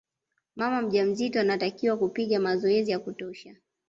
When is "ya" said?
2.91-2.99